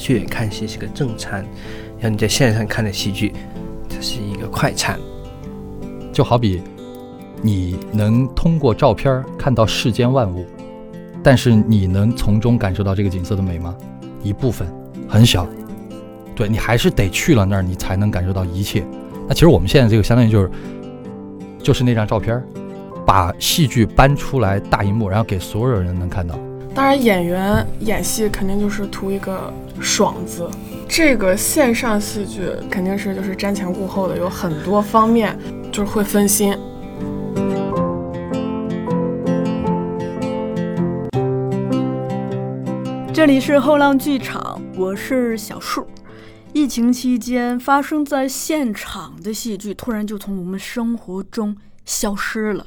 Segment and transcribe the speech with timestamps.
[0.00, 1.44] 去看戏是个正餐，
[1.98, 3.32] 然后你在线上看的戏剧，
[3.88, 4.98] 它是一个快餐。
[6.12, 6.60] 就好比
[7.42, 10.44] 你能通过照片看到世间万物，
[11.22, 13.76] 但是你能从中感受到这个景色的美吗？
[14.22, 14.66] 一部分，
[15.08, 15.46] 很小。
[16.34, 18.84] 对你还是得去了那儿，你才能感受到一切。
[19.28, 20.50] 那其实我们现在这个相当于就是，
[21.62, 22.42] 就是那张照片，
[23.06, 26.38] 把戏剧搬出来大荧幕，然后给所有人能看到。
[26.72, 30.48] 当然，演员演戏肯定就是图一个爽字。
[30.88, 35.36] 这个线上戏剧肯定是就是瞻前顾后的，有很多方面
[35.72, 36.56] 就是会分心。
[43.12, 45.86] 这里是后浪剧场，我是小树。
[46.52, 52.66] 疫情期间发生在现场的戏剧，突然就从我们生活中消失了。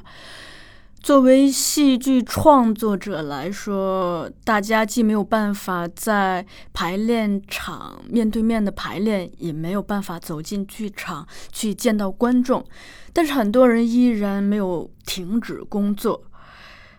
[1.04, 12.64] 作为戏剧创作者来说，大家既没有办法在排练场面对面的排练，也没有办法走进剧场去见到观众，
[13.12, 16.22] 但是很多人依然没有停止工作。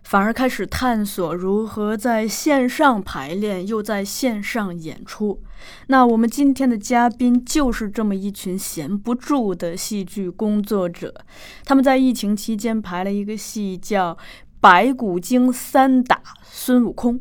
[0.06, 5.42] 反而开始探索如何在线上排练，又在线上演出。
[5.88, 11.12] 那我们今天的嘉宾就是这么一群闲不住的戏剧工作者。
[11.66, 14.14] 他们在疫情期间排了一个戏，叫
[14.60, 17.16] 《白骨精三打孙悟空》。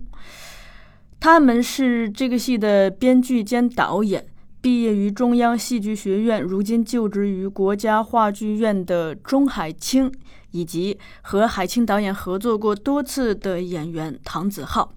[1.18, 4.26] 他们是这个戏的编剧兼导演，
[4.60, 10.12] 毕业于中央戏剧学院，如今就职于国家话剧院的钟海清。
[10.54, 14.94] 以及和海清导演合作过多次的演员唐子浩，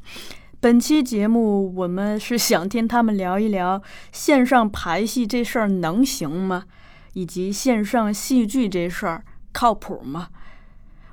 [0.59, 6.65] 本期节目我们是想听他们聊一聊线上排戏这事儿能行吗？
[7.13, 10.29] 以及线上戏剧这事儿靠谱吗？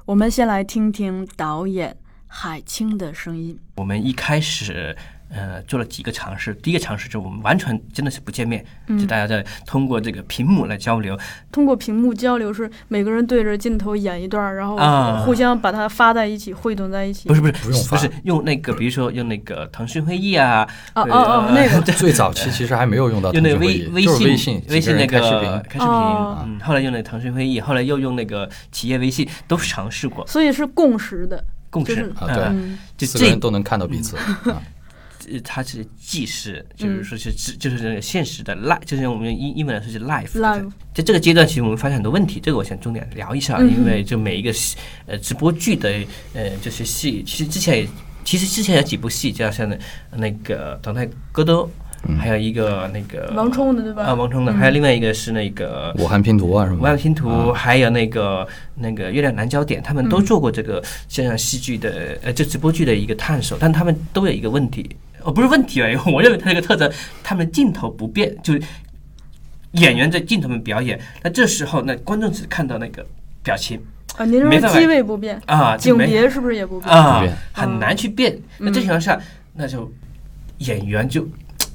[0.04, 1.96] 我们先来听听导演
[2.26, 3.58] 海清的声音。
[3.76, 4.94] 我们一开始。
[5.34, 6.54] 呃，做了几个尝试。
[6.54, 8.64] 第一个尝试就是我们完全真的是不见面，
[8.98, 11.18] 就大家在通过这个屏幕来交流。
[11.50, 14.76] 通过屏幕交流是每个人对着镜头演一段，然后
[15.24, 17.28] 互相把它发在一起，汇总在一起。
[17.28, 20.68] 不是不是不用发，不是用那个，比如说用那个腾讯会议啊。
[20.94, 25.88] 哦哦哦，那个 最早期其实还没有用到用那个微微信微信微信那个开视频开视频。
[25.88, 30.24] 嗯，后来用那个腾讯会议，后来又用那个企业微信，都尝试过。
[30.26, 32.44] 所以是共识的，共识啊，对，
[32.96, 34.16] 就四个人都能看到彼此。
[35.42, 40.38] 它是既是，就是说是就是那个现实的 life，就是我们用英英文来说是 life。
[40.38, 44.52] life 在这个阶段，其实我们发现很多问题，这个我想重点聊一下，因为就每一个
[45.06, 45.90] 呃直播剧的
[46.34, 47.88] 呃这些戏，其实之前也
[48.24, 49.76] 其实之前有几部戏，就像那
[50.16, 51.66] 那个《唐太戈多》。
[52.18, 54.02] 还有一个那个王冲的对吧？
[54.02, 56.76] 啊，王冲的，还有另外一个是那个武汉拼图啊，什么？
[56.78, 64.86] 武汉拼图，还有那个那个月亮南焦点，他们都做过这个线上戏剧的呃，这直播剧的一个探索，但他们都有一个问题，
[65.24, 66.90] 哦，不是问题哎， 我认为它这个特征，
[67.22, 68.62] 他们镜头不变，就是
[69.72, 73.04] 演员在镜头面表演，那这时候那观众只看到那个
[73.42, 73.80] 表情
[74.16, 77.24] 啊，您说机位不变啊，景别是不是也不变啊？
[77.52, 79.20] 很难去变，那这情况下，
[79.54, 79.90] 那就
[80.58, 81.28] 演员就。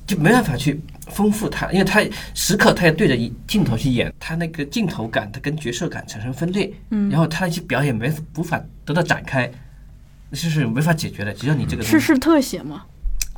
[0.10, 2.02] 就没办法去丰富他，因为他
[2.34, 3.16] 时刻他要对着
[3.46, 9.48] 镜头去演，他那个镜头感，他跟角色感产生分裂，嗯，然后他那些表演没无法得到展开，
[10.32, 11.32] 就是没法解决的。
[11.32, 12.86] 只要你这个是是特写吗？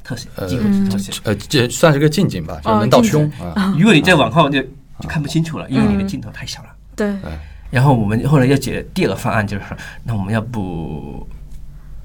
[0.04, 0.48] 特写，呃，
[0.90, 3.74] 特写，呃，这算是个近景吧，就能到胸啊。
[3.78, 6.70] 如果你再往后就就看不清楚了，因为你的镜头太小了。
[6.96, 7.16] 对。
[7.70, 11.26] 然后我们后来又解第二个方案，就是说，那我们要不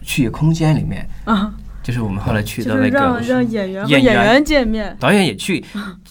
[0.02, 1.52] 去空间里面啊。
[1.82, 5.64] 就是我们后来去的那个让让演员演员见面，导演也去。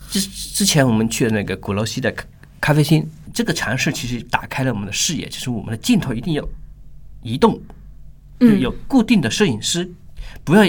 [0.09, 2.25] 之之前我们去的那个鼓楼西的咖
[2.61, 5.27] 咖啡厅，这个尝试其实打开了我们的视野。
[5.27, 6.47] 就是我们的镜头一定要
[7.21, 7.61] 移动，
[8.39, 9.91] 有固定的摄影师，
[10.45, 10.63] 不要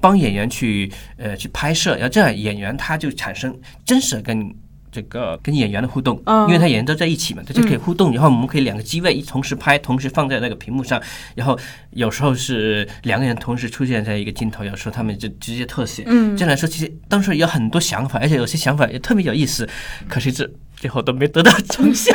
[0.00, 4.52] 帮演员去呃去拍摄，要这样演员他就产生真实跟。
[4.94, 8.12] 这个跟演员的互动，因为他演员都在一起嘛，他就可以互动。
[8.12, 11.00] 然后我们可以两个机位一同时拍，同时放在那个屏幕上。
[11.34, 11.58] 然后
[11.92, 16.02] 有时候是两个人同时出现在一个镜头，有时候他们就直接特写。
[16.04, 19.66] 嗯这样来说，其实当时有很多想法，而且有些想法也特别有意思。
[20.10, 20.46] 可是这。
[20.82, 22.12] 最后都没得到成效，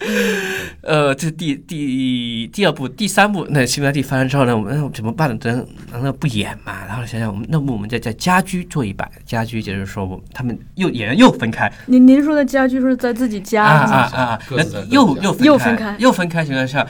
[0.80, 5.36] 呃，这是第第第二部、第三部，那新闻地发生之后呢，我们怎么办呢？
[5.44, 6.82] 难难道不演嘛？
[6.88, 11.70] 然后想想，我们那么我们再在家居做一版，家居就是说，我他们又演员又分开。
[11.84, 14.38] 您您说的家居是在自己家啊啊啊！
[14.48, 16.86] 那又又又分开，又分开情况下，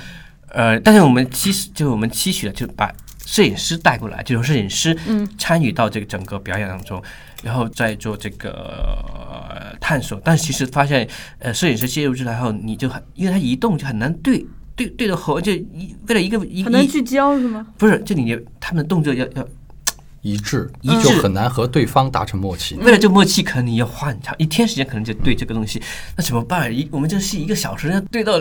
[0.50, 2.88] 呃，但是我们期就是我们期许的，就把
[3.30, 4.96] 摄影师带过来，就是摄影师
[5.38, 7.00] 参与到这个整个表演当中。
[7.42, 14.44] 然后再做这个探索，但其实发现，呃，摄影师介入进来后，你就很，因为他移动就很难对
[14.76, 17.66] 对对着合，就一为了一个一很难聚焦是吗？
[17.78, 19.48] 不是，就你他们的动作要要
[20.20, 22.74] 一致，一致就很难和对方达成默契。
[22.76, 25.80] 为了这默契，可能你要花很长一天时间，可能就对这个东西，
[26.14, 26.70] 那怎么办？
[26.70, 28.38] 一我们这个戏一个小时，要对到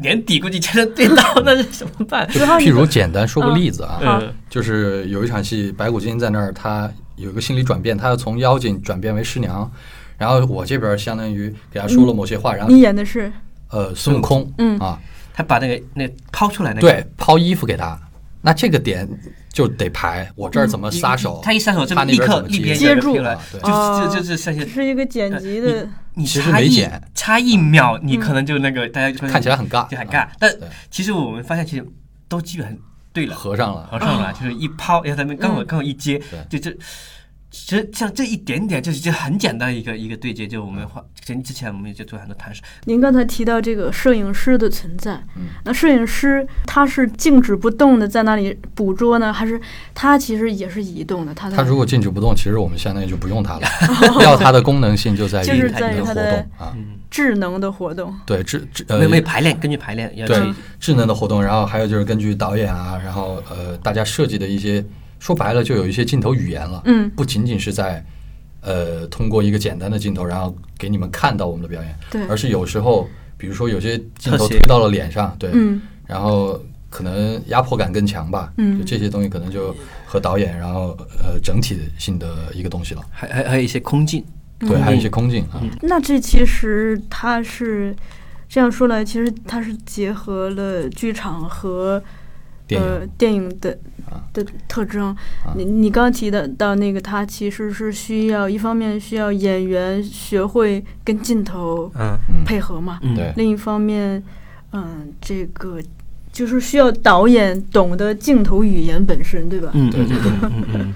[0.00, 2.28] 年底，估计签的对到，那是怎么办？
[2.34, 9.70] 然后你譬如简单说个例子啊，嗯就是有一场戏，白骨精在那儿，他有一个心理转变，他要从妖精转变为师娘，
[10.16, 13.30] 然后我这边相当于给他说了某些话，然后你演的是？
[13.70, 14.78] 呃孙悟空，嗯。
[14.78, 14.98] 啊，
[15.32, 17.98] 他把那个那抛出来那个，对，抛衣服给他，
[18.40, 19.08] 那这个点
[19.52, 30.28] 就得排，我这儿怎么撒手，他一撒手，这他立刻接立边接住了就就就是这些这是一个剪辑的，你其实差一没剪差一秒，你可能就那个大家就会看起来很尬就很啊尬。
[30.38, 30.54] 但
[30.90, 31.86] 其实我们发现，其实
[32.28, 32.76] 都基本上
[33.12, 33.88] 对了，合上了。
[33.90, 36.76] 合上了，就是一抛，然后他们刚好嗯刚好一接，就这。
[37.50, 49.60] 其实像这一点点，就是就很简单一个一个对接，就我们画前之前我们就做很多谈试，您刚才提到这个摄影师的存在，嗯那摄影师他是静止不动的在那里捕捉呢，还是
[49.94, 51.34] 他其实也是移动的？
[51.34, 53.68] 他他如果静止不动，其实我们相当于就不用它了。
[54.22, 56.76] 要它的功能性就在于就是你的活在于它的动啊，
[57.10, 58.14] 智能的活动？
[58.24, 60.40] 对智智呃没有没排练，根据排练要对
[60.78, 64.84] 智能的活动，然后还有就是根据导演啊，然后呃大家设计的一些，
[65.20, 68.04] 说白了就有一些镜头语言了，嗯，不仅仅是在
[68.62, 79.76] 呃通过一个简单的镜头，然后给你们看到我们的表演，对，而是有时候比如说有些镜头推到了脸上，对，嗯然后可能压迫感更强吧，嗯就这些东西可能就
[80.06, 84.24] 和导演，然后呃整体性的一个东西了，还还还有一些空镜，
[84.58, 87.94] 对，还有一些空镜啊，那这其实它是
[88.48, 92.02] 这样说来，其实它是结合了剧场和
[92.78, 93.70] 呃电影的
[94.08, 94.22] 啊。
[94.32, 95.16] 的特征。
[95.56, 101.90] 你你刚刚提的到那个，它其实是需要一方面需要演员学会跟镜头
[102.44, 103.00] 配合嘛，
[103.36, 104.22] 另一方面，
[104.72, 105.80] 嗯，这个
[106.32, 109.70] 就是需要导演懂得镜头语言本身，对吧？
[109.74, 110.94] 嗯对对对嗯嗯嗯，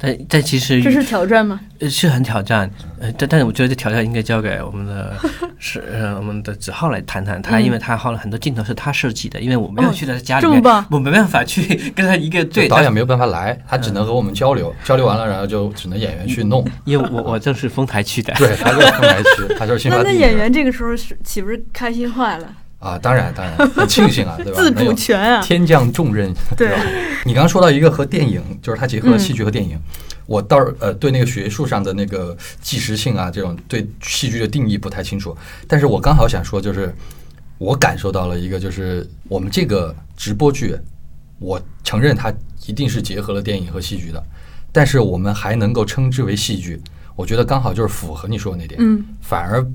[0.00, 1.60] 但但其实这是挑战吗？
[1.80, 5.12] 呃是很挑战，呃，但但是我觉得这挑战应该交给我们的
[5.58, 11.62] 是呃我们的子浩来谈谈，他嗯因为他耗了很多镜头是他设计的，因为我没有哦去他家里面这么棒，我没办法去
[11.96, 16.64] 跟他一个对导演没有办法来，他只能和我们交流，交流完了，然后就只能演员去弄。
[16.84, 22.48] 因为我我正是丰台区的，对，他就是丰台区，他就是新那发地那演员这个时候是岂不是开心坏了？
[22.78, 24.58] 啊，当然当然，很庆幸啊，对吧？
[24.62, 25.42] 自主权啊！
[25.42, 26.32] 天降重任。
[26.56, 26.80] 对吧，
[27.24, 29.78] 你刚刚说到一个和电影，就是它结合了嗯戏剧和电影。
[30.26, 35.36] 我倒是呃对那个学术上的那个即时性啊，这种对戏剧的定义不太清楚。
[35.66, 36.94] 但是我刚好想说，就是
[37.56, 40.76] 我感受到了一个，就是我们这个直播剧，
[41.38, 42.32] 我承认它
[42.66, 44.22] 一定是结合了电影和戏剧的，
[44.70, 46.80] 但是我们还能够称之为戏剧，
[47.16, 48.78] 我觉得刚好就是符合你说的那点。
[48.80, 49.66] 嗯反而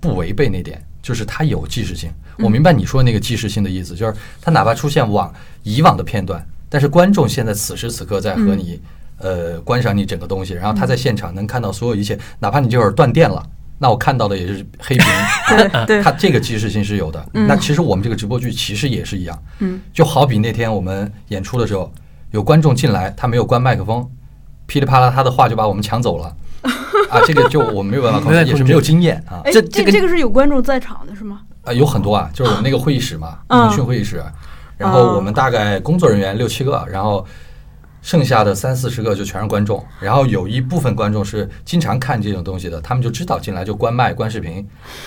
[0.00, 2.10] 不违背那点，就是它有即时性。
[2.36, 5.32] 嗯我明白你说那个即时性的意思，就是它哪怕出现往
[5.62, 8.80] 以往的片段，但是观众现在此时此刻在和你、
[9.16, 13.42] 呃观赏你整个东西，然后他在现场能看到所有一切，哪怕你这会儿断电了。
[13.80, 15.06] 那我看到的也是黑屏，
[15.56, 17.28] 对对它这个即时性是有的。
[17.32, 21.92] 那其实我们这个直播剧其实也是一样，嗯，就好比那天我们演出的时候，
[22.30, 24.08] 有观众进来，他没有关麦克风，
[24.66, 26.36] 噼里啪啦他的话就把我们抢走了，
[27.08, 29.40] 啊，这个就我们没有办法 控制，没办法控制也是没有经验啊。
[29.44, 31.40] 哎，这这个这这个是有观众在场的是吗？
[31.64, 34.22] 啊，有很多啊，就是我们那个会议室嘛，嗯腾讯会议室，
[34.76, 37.24] 然后我们大概工作人员六七个，然后
[38.02, 44.66] 剩下的三四十个就全是观众，然后有一部分观众是经常看这种东西的，他们就知道进来就关麦关视频，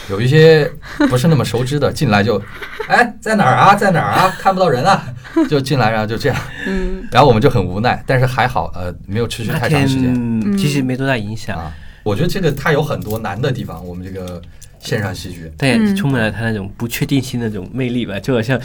[0.10, 0.70] 有一些
[1.10, 2.42] 不是那么熟知的 进来就，
[2.88, 5.04] 哎，在哪儿啊，在哪儿啊，看不到人啊，
[5.50, 10.14] 就进来然后就这样，嗯，然后我们就很无奈，但是还好，呃，没有持续太长时间。
[10.14, 11.74] 天其实没多大影响，啊。
[12.04, 14.42] 我觉得这个它有很多难的地方，我们这个
[14.82, 18.60] 线上戏剧，但也嗯充满了他那种不确定性的那种魅力吧，就好像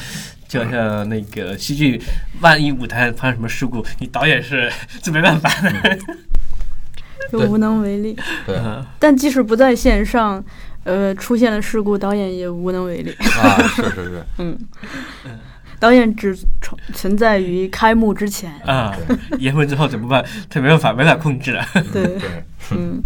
[0.49, 2.01] 就好像那个戏剧，
[2.41, 5.99] 万一舞台发生什么事故，你导演是 这没办法的。
[7.33, 8.17] 就无能为力。
[9.01, 10.45] 但即使不在线上，
[10.85, 13.11] 呃，出现了事故，导演也无能为力。
[13.11, 14.57] 啊，是是是， 嗯，
[15.81, 18.53] 导演只存存在于开幕之前。
[18.65, 18.97] 啊，
[19.41, 20.25] 演完之后怎么办？
[20.49, 21.67] 他没办法，没法控制了。
[21.93, 22.45] 对，对。
[22.71, 23.03] 嗯，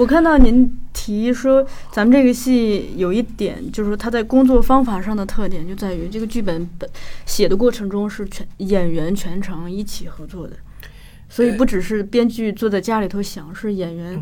[0.00, 6.88] 我看到您提说，咱们这个戏有一点，就是说它在工作方法上的特点就在于这个剧本本
[7.26, 10.56] 写的过程中是全演员全程一起合作的，
[11.28, 14.18] 所以不只是编剧坐在家里头想，是演员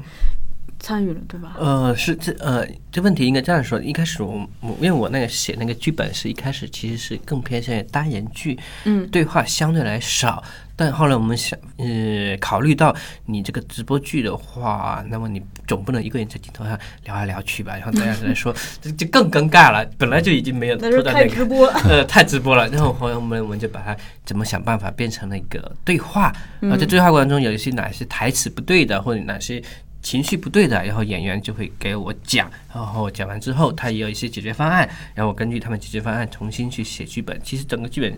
[0.78, 1.56] 参与了，对吧？
[1.58, 3.80] 呃，是这呃，这问题应该这样说。
[3.80, 10.42] 一开始我我因为我那个写那个剧本是一开始其实是更偏向于单人剧，嗯对话相对来少。
[10.76, 12.94] 但后来我们想，呃，考虑到
[13.26, 17.72] 你这个直播剧的话，那么你总不能一个人在镜头上聊来聊去吧？
[17.74, 19.84] 然后大家来说， 这就更尴尬了。
[19.98, 22.68] 本来就已经没有那是拖到那个，太直播， 呃，太直播了。
[22.68, 29.60] 然后后来我们我们就把它怎么想办法变成了一个对话，然后在对话过程中有一些哪些台词不对的，或者哪些
[30.02, 37.38] 情绪不对的，然后演员就会给我讲，然后讲完之后，他也有一些解决方案，然后我根据他们解决方案重新去写剧本。
[37.42, 38.16] 其实整个剧本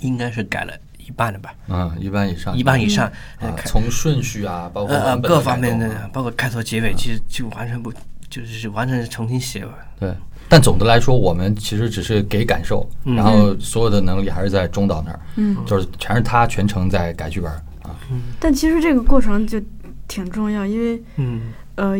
[0.00, 3.10] 应该是改了一半了吧，嗯，一半以上，一半以上。
[3.64, 7.92] 从顺序啊，包括呃呃各方面的，包括开头结尾，其实就完全不
[8.28, 9.74] 就是完全是重新写了。
[9.98, 10.14] 对。
[10.48, 17.48] 但总的来说，我们其实只是给感受，嗯然后所有的能力还是在中岛那儿，嗯，就是全是他全程在改剧本
[17.82, 17.96] 啊。
[18.40, 19.62] 但其实这个过程就
[20.10, 21.94] 挺重要，因为嗯，呃，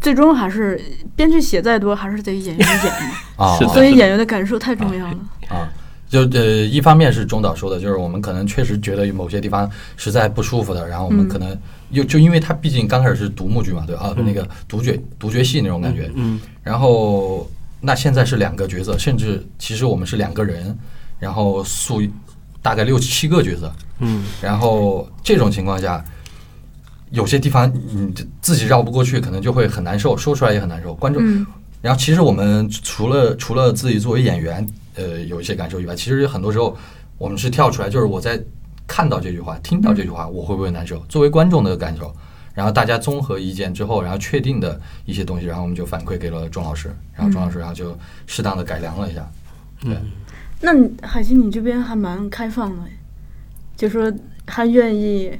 [0.00, 0.78] 最终还是
[1.14, 2.68] 编剧写再多，还是得演员演
[3.08, 3.16] 嘛，
[3.46, 5.16] 啊，是所以演员的感受太重要了。
[5.48, 5.68] 啊，
[6.08, 11.28] 就呃，一方面是中岛说的，就是我们可能确实觉得有某些地方实在不舒服的，然后我们嗯。
[11.28, 11.56] 可能
[11.90, 14.24] 又就因为他毕竟刚开始是独幕剧嘛，对啊，嗯。
[14.26, 16.40] 那个独角独角戏那种感觉，嗯。
[16.62, 17.48] 然后
[17.80, 20.76] 那现在是两个角色，甚至其实我们是两个人，
[21.20, 22.02] 然后塑
[22.60, 24.24] 大概六七个角色，嗯。
[24.42, 26.04] 然后这种情况下，
[27.12, 30.94] 有些地方你自己绕不过去，可能就会很难受，说出来也很难受。
[30.94, 31.46] 观众，嗯
[31.80, 36.76] 然后其实我们除了除了自己作为演员，呃，有一些感受以外，其实很多时候
[37.18, 38.40] 我们是跳出来，就是我在
[38.86, 40.98] 看到这句话、听到这句话，我会不会难受？
[41.08, 42.14] 作为观众的感受。
[42.54, 49.26] 然后大家综合意见之后，然后确定的一些东西，然后我们就反馈给了钟老师，然后钟老师然后就适当的改良了一下。
[49.80, 49.96] 对，
[50.60, 50.72] 那
[51.08, 52.82] 海清，你这边还蛮开放的，
[53.74, 54.12] 就说
[54.46, 55.32] 还愿意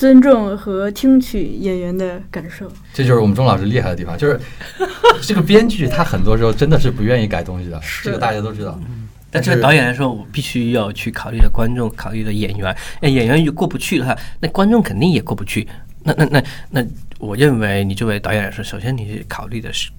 [0.00, 2.66] 尊重和听取演员的感受。
[2.94, 4.40] 这就是我们钟老师厉害的地方，就是
[5.20, 8.80] 这个编剧他很多时候真的是不愿意改东西的，这个大家都知道。
[9.30, 12.74] 但作为导演来说，我必须要去考虑的观众，考虑的演员。
[13.02, 15.68] 哎，演员如果过不去的话，那观众肯定也过不去。
[16.02, 16.86] 那那那那，
[17.18, 19.90] 我认为你作为导演来说，首先你是考虑的是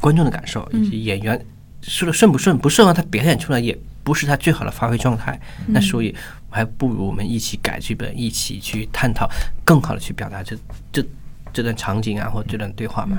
[0.00, 1.38] 观众的感受，以及演员
[1.82, 5.38] 说的顺不顺，不顺的话，他表演出来也不是他最好的发挥状态。
[5.66, 6.14] 那所以，
[6.50, 9.28] 还不如我们一起改剧本，一起去探讨，
[9.64, 10.56] 更好的去表达这
[10.90, 11.04] 这
[11.52, 13.18] 这段场景啊，或这段对话嘛。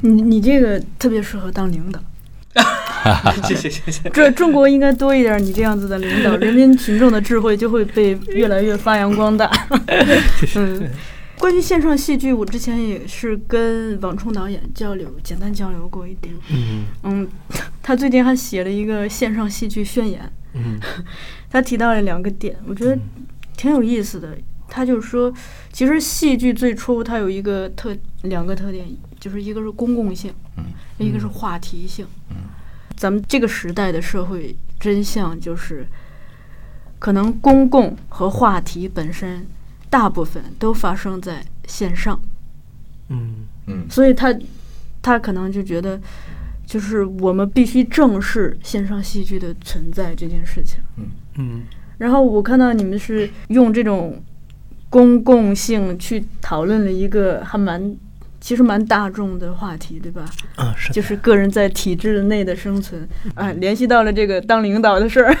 [0.00, 2.00] 你你这个特别适合当领导，
[3.42, 4.08] 谢谢谢谢。
[4.10, 9.50] 这中国应该多一点你这样子的领导，人民群众的智慧就会被越来越发扬光大。
[10.54, 10.88] 嗯，
[11.36, 16.32] 关于线上戏剧，我之前也是跟王冲导演交流，简单交流过一点。
[16.50, 17.28] 嗯嗯，
[17.82, 20.80] 他最近还写了一个线上戏剧宣言，嗯。
[21.50, 22.98] 他提到了两个点，我觉得
[23.56, 24.36] 挺有意思的。
[24.68, 25.30] 他就是说，
[25.70, 28.86] 其实戏剧最初它有一个特两个特点，
[29.20, 30.64] 就是一个是公共性，嗯。
[30.98, 32.06] 一个是话题性。
[32.30, 32.36] 嗯。
[32.96, 35.86] 咱们这个时代的社会真相就是，
[36.98, 39.46] 可能公共和话题本身
[39.90, 42.18] 大部分都发生在线上，
[43.08, 43.46] 嗯。
[43.66, 43.86] 嗯。
[43.90, 44.34] 所以他
[45.02, 46.00] 他可能就觉得，
[46.72, 50.78] 就是我们必须正视线上戏剧的存在这件事情。
[50.96, 51.04] 嗯
[51.36, 51.62] 嗯
[51.98, 54.18] 然后我看到你们是用这种
[54.88, 57.94] 公共性去讨论了一个还蛮
[58.42, 60.24] 其实蛮大众的话题，对吧？
[60.56, 65.32] 啊是就是个人在体制内的生存啊，联系到了这个当领导的事儿，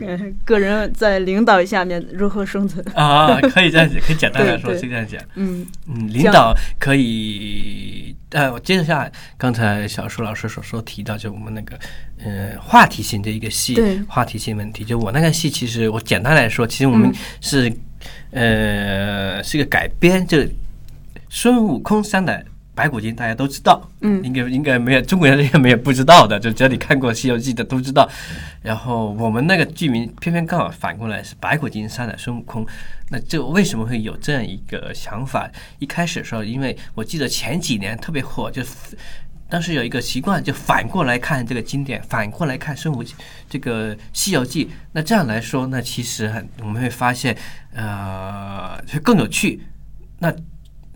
[0.00, 2.84] 嗯 个人在领导下面如何生存？
[2.94, 5.18] 啊，可以这样讲，可以简单来说可以这样讲。
[5.36, 11.78] 嗯嗯，领导可以，呃，我接着下来刚才小舒老师所说提到，就我们那个
[12.22, 14.84] 呃话题性的一个戏，话题性问题。
[14.84, 17.72] 就我那个戏，其实我简单来说，其实我们嗯是、
[18.32, 20.38] 呃是一个改编，就
[21.34, 23.90] 孙悟空三的白骨精，大家都知道。
[24.02, 28.06] 嗯应该应该没有中国人应该没有不知道的，就只要你看过《西游记》的都知道。
[28.60, 32.66] 然后我们那个剧名偏偏刚好反过来是白骨精山的孙悟空，
[33.08, 35.50] 那这为什么会有这样一个想法？
[35.78, 38.62] 一开始的时候，因为我记得前几年特别火，就
[39.48, 43.02] 当时有一个习惯，就反过来看这个经典，反过来看孙悟
[43.48, 44.66] 这个《西游记》。
[44.92, 47.34] 那这样来说，那其实很我们会发现，
[47.74, 49.62] 呃，就更有趣。
[50.18, 50.32] 那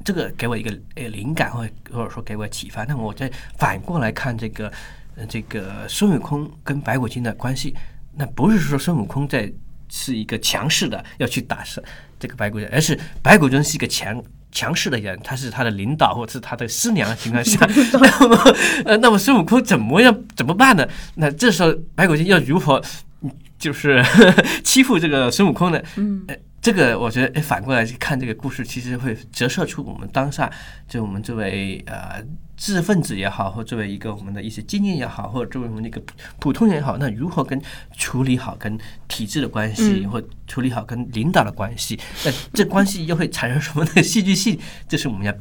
[0.06, 2.84] 这个给我一个呃灵感，或者或者说给我启发。
[2.84, 4.72] 那我再反过来看这个
[5.16, 7.74] 呃这个孙悟空跟白骨精的关系，
[8.14, 9.52] 那不是说孙悟空在
[9.88, 11.82] 是一个强势的要去打胜
[12.20, 14.22] 这个白骨精，而是白骨精是一个强。
[14.52, 17.58] 强势的人，他是他的领导或者是他的师娘的情况下
[17.92, 17.98] 那
[18.28, 20.88] 么呃，那么孙悟空怎么样怎么办呢？
[21.16, 22.82] 那这时候白骨精要如何
[23.20, 24.02] 嗯就是
[24.64, 25.82] 欺负这个孙悟空呢？
[25.96, 26.34] 嗯呃，
[26.66, 30.50] 这个我觉得，哎，反过来去看这个故事，其实会折射出我们当下，
[30.88, 32.20] 就我们作为呃
[32.56, 36.02] 知识分子也好，或作为一个我们的一些经验也好，或者作为我们一个
[36.40, 37.62] 普通人也好，那如何跟
[37.96, 44.58] 处理好跟体制的关系，或处理好跟领导的关系，那这关系又会产生什么的戏剧性？
[44.88, 45.32] 这是我们要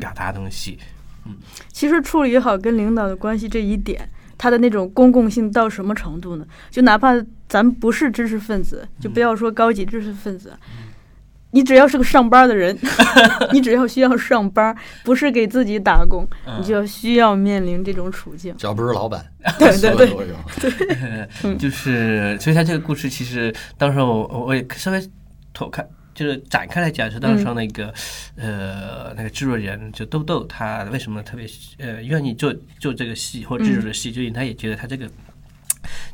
[0.00, 0.76] 表达的东西。
[1.24, 1.36] 嗯
[1.72, 6.46] 其实处理好跟领导的关系这一点，它的那种公共性到什么程度呢？
[6.70, 7.14] 就哪怕
[7.48, 10.52] 咱不是知识分子，就不要说高级知识分子，
[11.50, 12.76] 你只要是个上班的人，
[13.52, 18.54] 你只要需要上班，不是给自己打工，你就需要面临这种处境。
[18.56, 19.24] 只要不是老板，
[19.58, 20.32] 对对对所有都
[21.46, 25.10] 有就是，所以他这个故事其实当时候我我也稍微
[25.52, 27.92] 偷看，就是展开来讲，是当时那个、
[28.36, 31.46] 呃那个制作人就豆豆，他为什么特别
[31.78, 35.10] 呃愿意做做这个戏或制作的戏，就因为他也觉得他这个。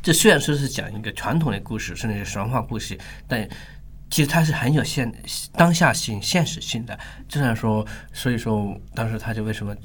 [0.02, 3.48] 这虽然说是讲一个传统的故事，甚至是神话故事，但
[4.10, 5.12] 其实它是很有现
[5.52, 6.98] 当下性、现实性的。
[7.28, 9.76] 这样说，所以说当时他就为什么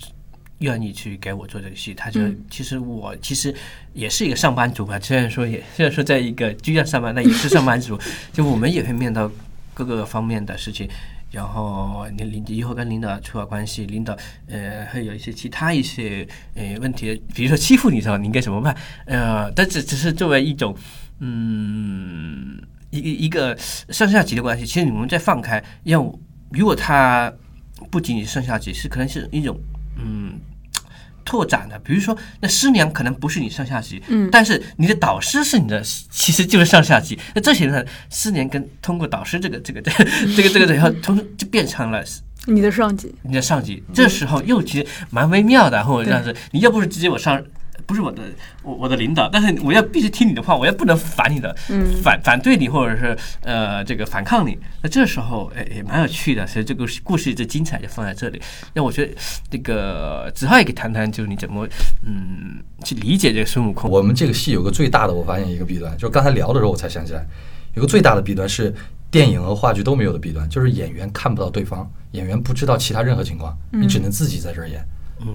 [0.60, 1.94] 愿意去给我做这个戏？
[1.94, 3.54] 他就、其实我其实
[3.94, 8.00] 也是一个上班族吧，虽然说也虽然说在一个剧院上班，但也是上班族，
[8.34, 9.30] 就我们也会面到
[9.76, 10.90] 各个方面的事情。
[11.32, 14.16] 然后你领以后跟领导处好关系，领导
[14.48, 18.74] 呃会有一些其他一些呃问题，比如说欺负你的时候，你应该怎么办？
[19.06, 20.74] 呃，但只只是作为一种
[21.20, 22.58] 嗯
[22.90, 26.02] 一个一个上下级的关系，其实你们再放开，要
[26.52, 27.34] 如果他
[27.92, 29.60] 不仅仅上下级，是可能是一种
[29.98, 30.40] 嗯。
[31.26, 37.20] 拓展的，比如说，那师娘可能不是你上下级，嗯，但是你的导师是你的，其实就是上下级。
[37.34, 40.06] 那这些呢，师娘跟通过导师这个这个这个
[40.36, 42.04] 这个这个，然 后通就变成了
[42.46, 43.84] 你的上级，你的上级。
[43.92, 47.44] 这时候又其实蛮微妙的，或者这样子，你要不是直接我上。
[47.86, 48.24] 不是我的，
[48.64, 51.56] 我我的领导，但是我要必须听你的话，我也不能反你的，
[52.02, 54.58] 反反对你，或者是呃这个反抗你。
[54.82, 58.42] 那这时候哎也蛮有趣的，所以这个故事的精彩就放在这里。
[58.74, 59.14] 那我觉得
[59.50, 61.68] 这个子浩也可以谈谈，就是你怎么
[62.04, 63.90] 嗯去理解这个孙悟空。
[63.90, 67.26] 我们这个戏有个最大的，我发现一个弊端，就是刚才聊的时候我才想起来，
[67.76, 68.74] 有个最大的弊端是
[69.12, 74.82] 电影和话剧都没有的弊端，就是演员看不到对方，演员不知道其他任何情况，你只能自己在这儿演。
[74.82, 74.88] 嗯，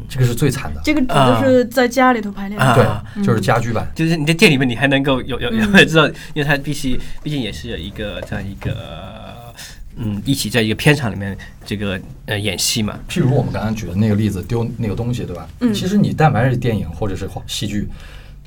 [0.09, 0.81] 这个是最惨的。
[0.85, 2.61] 这个指的是在家里头排练。
[2.61, 3.91] 啊对，就是家居版。
[3.95, 9.55] 就是你在店里面，你还能够有有有知道，因为它必须毕竟也是有一个这样一个
[9.97, 12.99] 嗯，一起在一个片场里面这个呃演戏嘛。
[13.09, 15.49] 譬如我们刚刚举的那个例子，丢那个东西，对吧？
[15.61, 15.73] 嗯。
[15.73, 17.89] 其实你但凡是电影或者是戏剧，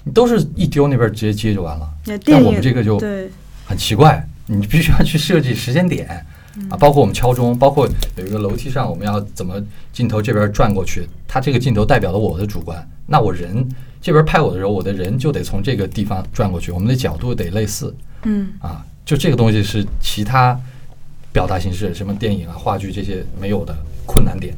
[0.03, 1.89] 你都是一丢那边直接接就完了。
[2.25, 2.99] 但我们这个就
[3.65, 6.25] 很奇怪，你必须要去设计时间点。
[6.69, 9.55] 啊，包括我们敲钟，包括有一个楼梯上，我们要怎么
[9.91, 11.07] 镜头这边转过去？
[11.27, 13.67] 它这个镜头代表了我的主观，那我人
[13.99, 17.95] 这边拍我的时候，我的人就得从这个地方转过去，我们的角度得类似。
[18.23, 20.55] 嗯，啊，就这个东西是其他
[21.31, 24.53] 表达形式，什么电影啊、话剧这些没有的困难点。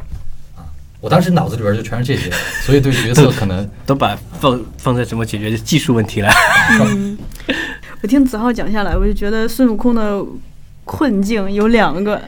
[0.58, 0.68] 啊，
[1.00, 2.30] 我当时脑子里边就全是这些，
[2.62, 6.30] 所以对角色可能都把放放在怎么解决技术问题了。
[6.82, 7.18] 嗯，
[8.04, 10.22] 我听子浩讲下来，我就觉得孙悟空的。
[10.86, 12.22] 困境有两个，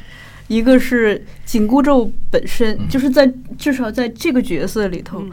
[0.47, 5.23] 一个是紧箍咒本身，就是在至少在这个角色里头，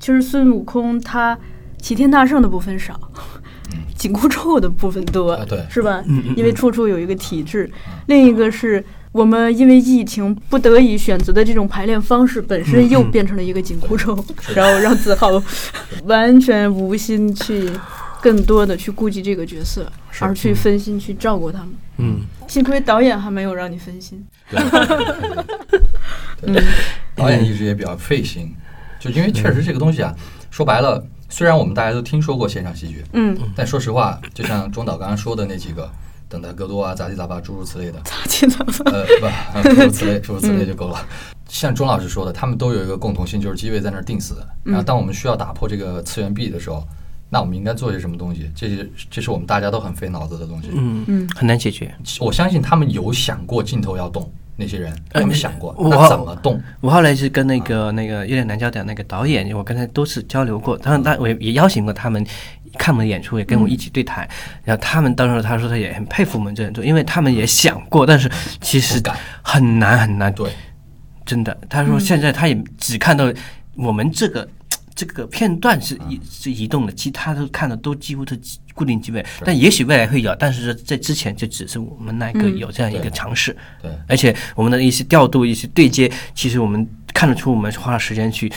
[0.00, 1.38] 就是孙悟空他
[1.80, 2.98] 齐天大圣的部分少，
[3.94, 6.02] 紧箍咒的部分多，对，是吧？
[6.34, 7.70] 因为处处有一个体制。
[8.06, 14.16] 另一个是我们因为疫情不得已选择的这种排练方式，本身又变成了一个紧箍咒，
[14.56, 15.42] 然后让子豪
[16.04, 17.70] 完全无心去。
[18.22, 21.70] 更多的去顾及这个角色，而去分心去照顾他们。
[21.98, 24.26] 嗯，幸亏导演还没有让你分心。
[26.40, 26.62] 对，
[27.14, 28.54] 导演一直也比较费心，
[28.98, 30.14] 就因为确实这个东西啊，
[30.50, 35.90] 说白了，虽然我们大家都听说过线上戏剧，嗯，但说实话，就像钟导刚刚说的那几个，
[36.28, 39.04] 等待戈多啊、杂七杂八诸如此类的，杂七杂八，呃，
[39.62, 41.06] 不，诸如此类，诸如此类就够了。
[41.48, 44.46] 像钟老师说的，他们都有一个共同性，就是机位在那儿定死的。
[44.64, 46.86] 然后，当我们需要打破这个次元壁的时候。
[47.34, 48.50] 那我们应该做些什么东西？
[48.54, 50.68] 这些这是我们大家都很费脑子的东西。
[50.74, 51.90] 嗯嗯，很难解决。
[52.20, 56.62] 我相信他们有想过镜头要动，那些人他们想过，那怎么动？
[56.82, 62.22] 我后来是跟那个那个有点难教的那个导演，我跟他多次交流过，当然他我也邀请过他们
[62.78, 64.28] 看我们的演出，也跟我一起对谈。
[64.62, 69.02] 然后他们当时他说他也很佩服我们这样做，因为他们也想过，但是其实
[69.40, 70.30] 很难很难。
[70.34, 70.50] 对，
[71.24, 73.24] 真的，他说现在他也只看到
[73.74, 74.46] 我们这个。
[74.94, 78.38] 这个片段是移是移动的，其他都看的都几乎是
[78.74, 83.56] 固定机位，但也许未来会有，但是在之前就只是我们那个有这样一个尝试。
[83.80, 88.52] 对，而且我们的一些调度、一些对接，其实我们看得出我们花了时间去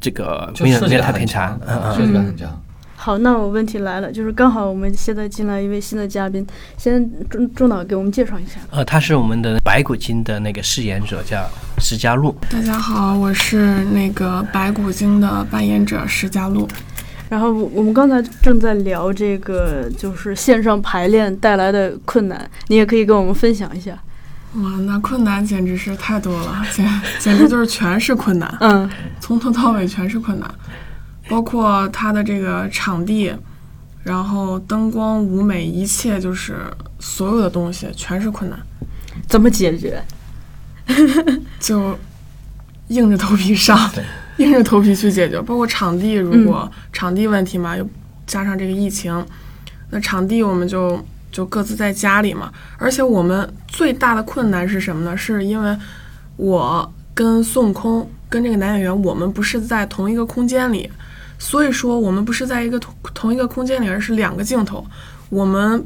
[0.00, 1.58] 这个没有没有太偏差，
[1.96, 2.62] 设计感很强。
[3.02, 8.60] 好，那我问题来了，就是刚好我们现在进来一位新的嘉宾，先钟钟导给我们介绍一下。
[8.70, 12.36] 呃，他是我们的白骨精的那个饰演者，叫石佳璐。
[12.50, 16.68] 大家好，我是那个白骨精的扮演者石佳璐。
[17.30, 23.92] 然后我们刚才正在聊这个，就是线上排练带来的困难，你也可以跟我们分享一下。
[24.56, 26.86] 哇，那困难简直是太多了，简
[27.18, 28.54] 简直就是全是困难。
[28.60, 30.50] 嗯，从头到尾全是困难。
[31.30, 33.32] 包括它的这个场地，
[34.02, 36.56] 然后灯光、舞美，一切就是
[36.98, 38.58] 所有的东西全是困难。
[39.28, 40.02] 怎么解决？
[41.60, 41.96] 就
[42.88, 43.78] 硬着头皮上，
[44.38, 45.40] 硬着头皮去解决。
[45.42, 47.88] 包括场地，如果场地问题嘛，又
[48.26, 49.24] 加上这个疫情，
[49.90, 52.52] 那场地我们就就各自在家里嘛。
[52.76, 55.16] 而且我们最大的困难是什么呢？
[55.16, 55.76] 是因为
[56.34, 60.90] 我跟孙悟空跟这个男演员，我们不是在同一个空间里。
[61.40, 64.86] 所以说，我们不是在一个同同一个空间里，而是两个镜头。
[65.30, 65.82] 我们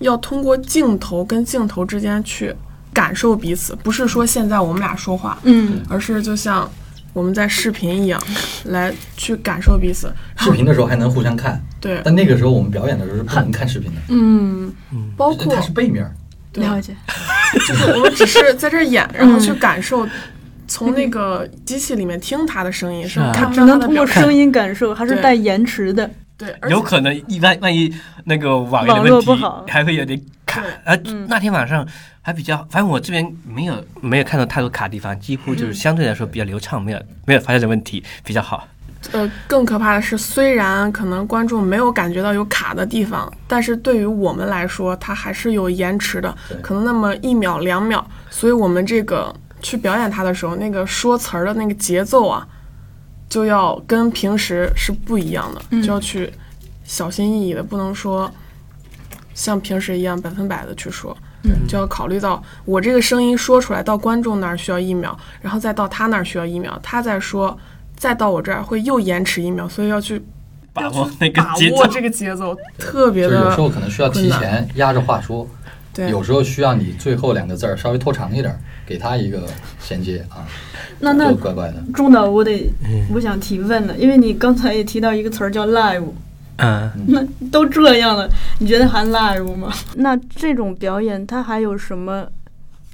[0.00, 2.54] 要通过镜头跟镜头之间去
[2.92, 6.70] 感受彼此，不是说现在我们俩说话，嗯，而是就像
[7.14, 8.22] 我们在视频一样
[8.64, 10.12] 来去感受彼此。
[10.36, 14.70] 视频的时候还能互相看，对，但那个时候我们表演的时候是不能看视频的，嗯，
[15.16, 16.04] 包括它是背面，
[16.52, 16.94] 了解，
[17.66, 20.06] 就是我们只是在这儿演，然后去感受。
[20.68, 26.08] 从那个机器里面听他的声音，是看只能通过声音感受，还是带延迟的。
[26.36, 27.92] 对，有可能一万万一
[28.24, 30.62] 那个网网络不好，还会有点卡。
[30.84, 31.84] 呃，那天晚上
[32.22, 38.68] 还比较，反正我这边没有没有看到太多卡地方，几乎就是相对来说比较流畅，没有没有发现这问题，比较好。
[39.10, 49.34] 呃，更可怕的是，虽然可能观众没有感觉到有卡的地方，但是对于我们来说，它还是有延迟的，可能那么一秒两秒，所以我们这个。
[49.60, 52.46] 去表演它的时候，那个说词儿的那个节奏啊，
[53.28, 56.32] 就要跟平时是不一样的，就要去
[56.84, 58.30] 小心翼翼的，不能说
[59.34, 61.16] 像平时一样百分百的去说，
[61.68, 67.56] 就要考虑到我这个声音说出来到观众那儿需要一秒，然后再到他那儿需要一秒，他再说，
[67.96, 70.22] 再到我这儿会又延迟一秒，所以要去
[70.72, 75.46] 把握那个把握这个节奏，特别的有时候可能需要提前压着话说。
[76.10, 78.56] 有时候需要你最后两个字儿稍微拖长一点，
[78.86, 79.46] 给他一个
[79.80, 80.46] 衔接啊。
[81.00, 81.82] 那那怪怪的。
[81.94, 82.70] 重的，我得
[83.12, 86.04] 我想提问了，因为你刚才也提到一个词儿叫 live，
[86.56, 89.72] 嗯，那都这样了，你觉得还 live 吗？
[89.96, 92.26] 那这种表演它还有什么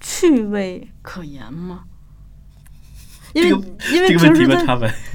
[0.01, 1.81] 趣味可言吗？
[3.35, 3.49] 因为
[3.93, 4.65] 因为平时在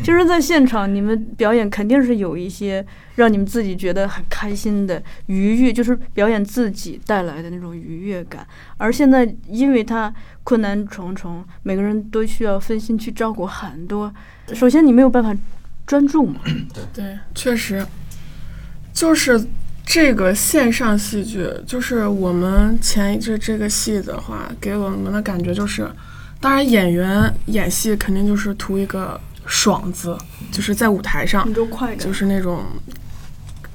[0.03, 8.45] 平时在现场，你们表演肯定是有一些让你们自己觉得很开心的愉悦，就是表演自己带来的那种愉悦感。
[8.75, 14.13] 而现在，因为他困难重重，每个人都需要分心去照顾很多。
[14.53, 15.33] 首先，你没有办法
[15.87, 16.41] 专注嘛？
[16.93, 17.85] 对，确实，
[18.91, 19.41] 就是
[19.85, 25.89] 这个线上戏剧，就是我们前一阵这个戏的话，给我们的感觉就是。
[26.41, 30.17] 当然，演员演戏肯定就是图一个爽字，
[30.51, 31.45] 就是在舞台上，
[31.97, 32.63] 就是那种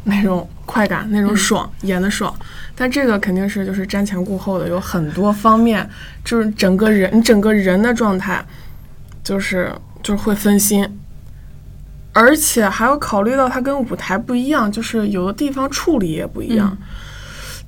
[0.05, 2.35] 那种快感，那种爽，演的爽。
[2.74, 5.88] 但这个肯定是就是瞻前顾后的，有很多方面，
[6.24, 8.42] 就是整个人整个人的状态，
[9.22, 9.70] 就是
[10.03, 10.88] 就是会分心，
[12.14, 16.77] 而且还要考虑到它跟舞台不一样，就是有的地方处理也不一样。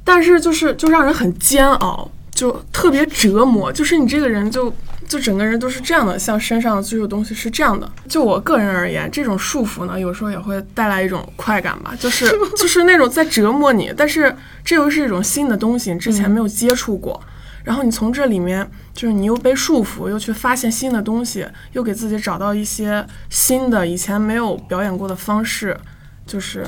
[0.02, 2.10] 但是就是就让人很煎熬。
[2.36, 4.70] 就特别折磨，就是你这个人就
[5.08, 7.90] 就整个人都是这样的，像身上的所有东西是这样的。
[8.06, 17.18] 就我个人而言，这种束缚呢，有时候也会带来一种快感吧，就是 就是那种在折磨你，但是这又是一种新的东西，之前没有接触过。
[17.64, 25.74] 然后你从这里面，就是你又被束缚，又去发现新的东西，又给自己找到一些新的以前没有表演过的方式，
[26.26, 26.66] 就是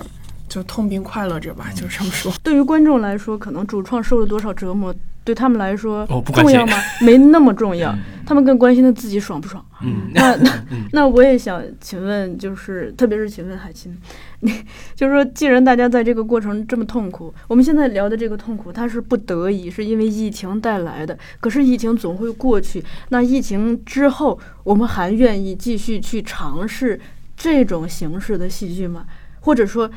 [0.48, 2.32] 就痛并快乐着吧，就这么说。
[2.42, 4.94] 对于观众来说，可能主创受了多少折磨。
[5.28, 6.72] 对他们来说重要吗？
[7.02, 9.62] 没那么重要，他们更关心的自己爽不爽。
[9.82, 13.94] 嗯，那 那 那我也想请问，就是特别是请问海清，
[14.40, 14.50] 你
[14.94, 21.18] 就是说，既然大家在这个过程这么痛苦，我们现在聊的这个痛苦，它是不得已，是因为疫情带来的。
[21.40, 26.98] 可是疫情总会过去，那疫情之后，我们还愿意继续去尝试
[27.36, 29.04] 这种形式的戏剧吗？
[29.40, 29.90] 或者说，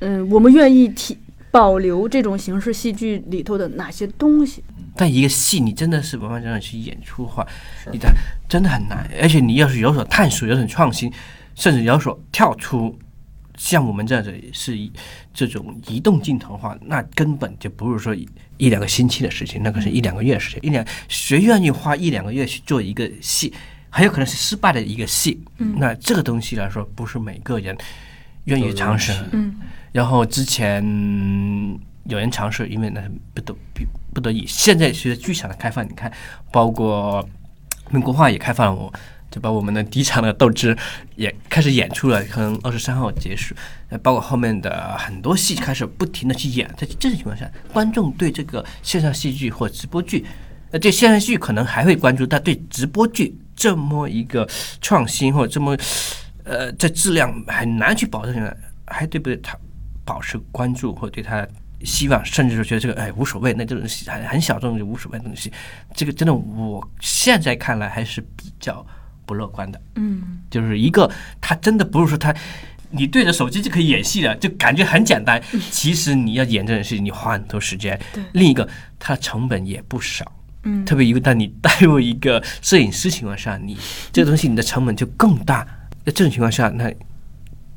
[0.00, 1.16] 嗯，我们愿意提。
[1.52, 4.64] 保留这种形式戏剧里头的哪些东西？
[4.96, 7.46] 但一个戏你真的是完完整整去演出的话，
[7.92, 8.12] 你的
[8.48, 9.08] 真的很难。
[9.20, 11.12] 而且你要是有所探索、有所创新，
[11.54, 12.98] 甚至有所跳出，
[13.56, 14.76] 像我们这样子是
[15.32, 18.14] 这种移动镜头的话，那根本就不是说
[18.56, 20.60] 一两个星期的事情，那可是一两个月的事情。
[20.62, 23.52] 一两谁愿意花一两个月去做一个戏，
[23.90, 25.42] 很有可能是失败的一个戏。
[25.56, 27.76] 那这个东西来说，不是每个人
[28.44, 29.12] 愿意尝试。
[29.32, 29.54] 嗯
[29.92, 30.82] 然后之前
[32.04, 33.02] 有人尝试，因为那
[33.34, 34.46] 不得不不得已。
[34.46, 36.10] 现在随着剧场的开放，你看，
[36.50, 37.22] 包括
[37.90, 38.90] 民国话也开放了我，
[39.30, 40.74] 就把我们的第一场的斗志
[41.16, 43.54] 也开始演出了，可能二十三号结束。
[43.90, 50.24] 呃，包括后面的很多戏开始不停的去演，在这种情况下，观众对这个线上戏剧或直播剧，
[50.70, 54.48] 呃，对线上戏剧可能还会关注，但对直播剧这么一个
[54.80, 55.76] 创新或者这么
[56.44, 59.56] 呃，这质量很难去保证的，还对不对他
[60.04, 61.46] 保持关注或对他
[61.84, 65.52] 希望，甚至是觉得这个哎无所谓，那这种戏很很小众就无所谓的东西，
[65.94, 68.84] 这个真的我现在看来还是比较
[69.26, 69.80] 不乐观的。
[69.96, 72.34] 嗯就是一个他真的不是说他。
[72.94, 75.42] 你对着手机就可以演戏了，就感觉很简单。
[75.70, 77.98] 其实你要演这种事情，你花很多时间。
[78.12, 80.30] 对另一个，它的成本也不少。
[80.64, 83.78] 嗯特别一个，当你带入一个摄影师情况下，你
[84.12, 85.66] 这个东西你的成本就更大。
[86.04, 86.92] 在这种情况下，那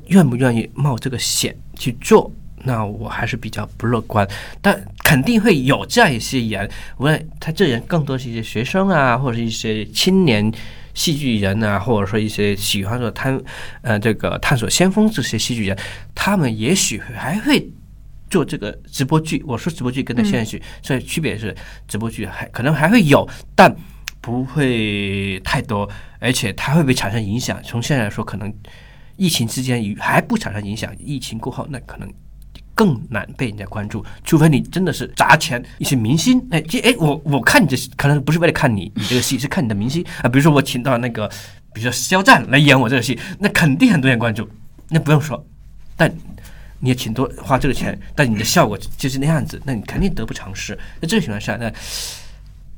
[0.08, 2.30] 愿不愿意冒这个险去做？
[2.64, 4.26] 那我还是比较不乐观，
[4.60, 10.50] 但肯定会有这样一些人，无论他这人更多是一些学生啊，或者是一些青年
[10.92, 13.40] 戏剧人啊，或者说一些喜欢说探
[13.82, 15.78] 呃这个探索先锋这些戏剧人，
[16.12, 17.70] 他们也许还会
[18.28, 19.40] 做这个直播剧。
[19.46, 21.54] 我说直播剧跟那现在剧，所以区别是
[21.86, 23.72] 直播剧还可能还会有，但
[24.26, 27.62] 不会太多，而且它会不会产生影响？
[27.62, 28.52] 从现在来说，可能
[29.16, 32.12] 疫情之间还不产生影响，疫情过后那可能。
[32.74, 40.28] 更难被人家关注，除非你真的是砸钱一些明星，哎，这哎，我我看你这可能不是为了看你你这个戏，是看你的明星啊。
[40.28, 41.26] 比如说我请到那个，
[41.72, 44.46] 比如说肖战来演我这个戏，那肯定很多人关注，
[44.90, 45.42] 那不用说。
[45.96, 46.14] 但
[46.78, 50.78] 你也请多花这个钱，但你的效果就是那样子，那你肯定得不偿失。
[51.00, 51.72] 在这个情况下，那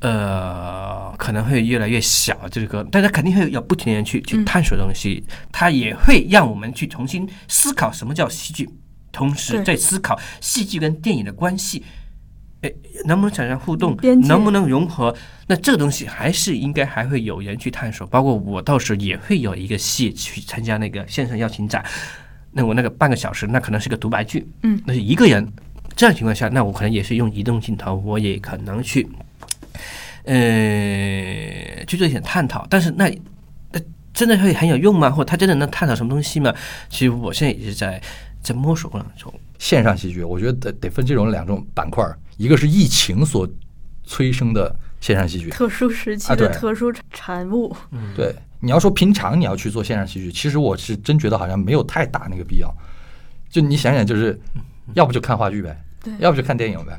[0.00, 8.68] 呃可能会越来越小，这个，但是肯定会有不停的人去去探索东西，它也会让我们去重新思考什么叫戏剧。
[9.10, 11.82] 同时在思考戏剧跟电影的关系，
[12.60, 12.72] 诶，
[13.06, 15.12] 能不能产生互动能不能融合？
[15.46, 21.84] 那这个东西还是应该还会有人去探索，包括我到时候也会有一个戏去参加那个线上邀请展，
[22.52, 25.50] 那我那个半个小时，那可能是个独白剧，嗯，那是一个人，
[25.96, 29.08] 这样情况下，那我可能也是用移动镜头，我也可能去，
[30.24, 33.08] 呃，去做一点探讨，但是那。
[33.70, 33.78] 那
[34.14, 35.10] 真的会很有用吗？
[35.10, 36.52] 或者他真的能探讨什么东西吗？
[36.88, 38.02] 其实我现在也是在
[38.42, 39.32] 在摸索过程中。
[39.58, 43.46] 线上戏剧，我觉得得得分这种两种板块儿，一个是疫情所
[44.02, 47.76] 催生的线上戏剧，特殊时期的特殊产物。
[48.16, 52.74] 对，你要说平常你要去做线上戏剧，其实我是真觉得好像没有太大那个必要。
[53.48, 54.36] 就你想想，就是
[54.94, 55.87] 要不就看话剧呗，对
[56.18, 56.98] 要不就看电影呗。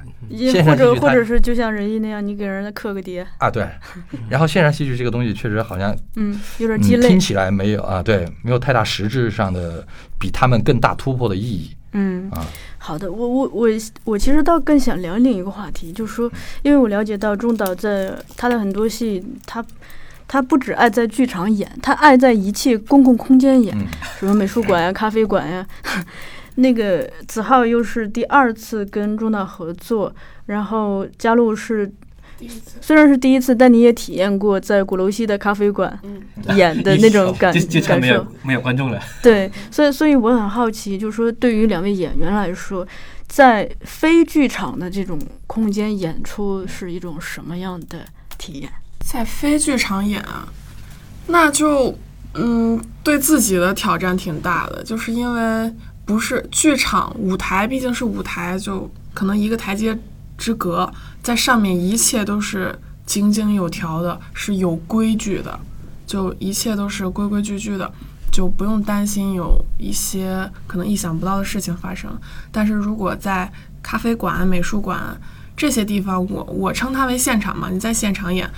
[0.63, 3.67] 或者或者是就像仁义那样，你给人家刻个碟，啊，对。
[4.29, 9.85] 然后线上戏剧这个东西确实好像嗯，有点嗯鸡肋听，起来没有啊，对，没有太大实质上的
[10.19, 12.29] 比他们更大突破的意义嗯。
[12.29, 12.45] 啊。
[12.77, 13.67] 好的，我我我
[14.03, 19.65] 我其实倒更想聊另一个话题，就是说，因为我了解到中岛在他的很多戏，他
[20.27, 23.87] 他不只爱在剧场演，他爱在一切公共空间演，嗯
[24.19, 25.65] 什么美术馆呀、咖啡馆呀。
[26.59, 30.13] 那个子浩又是第二次跟中岛合作，
[30.47, 31.87] 然后佳璐是
[32.37, 36.21] 第一次，虽然是第一次，但你也体验过在鼓楼西的咖啡馆嗯，
[36.57, 38.27] 演的那种感 就就差感受没有。
[38.43, 38.99] 没有观众了。
[39.23, 42.85] 对，所以所以我很好奇，就是说对于两位演员来说，
[43.27, 47.99] 在非剧场的这种空间演出是一种什么样的
[48.37, 48.69] 体验？
[49.05, 50.47] 在非剧场演啊，
[51.27, 51.97] 那就
[52.35, 55.73] 嗯，对自己的挑战挺大的，就是因为
[56.09, 59.95] 不是剧场舞台，毕竟是舞台，就可能一个台阶
[60.39, 60.91] 之隔，
[61.21, 65.59] 在上面一切都是井井有条的，是有规矩的，
[66.07, 67.93] 就一切都是规规矩矩的。
[68.31, 72.09] 就不用担心有一些可能意想不到的事情发生。
[72.51, 73.51] 但是如果在
[73.83, 74.99] 咖啡馆、美术馆
[75.55, 78.49] 这些地方，我我称它为现场嘛，你在现场演，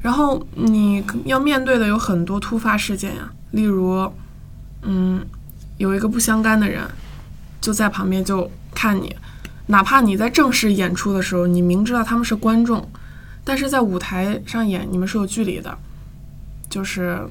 [0.00, 4.10] 然后你要面对的有很多突发事件呀，例如，
[4.80, 5.22] 嗯，
[5.80, 6.86] 有一个不相干的人
[7.58, 9.16] 就在旁边就看你，
[9.68, 12.86] 哪怕你在正式演出的时候，你明知道他们是观众，
[13.42, 15.76] 但是在舞台上演你们是有距离的，
[16.68, 17.26] 就是。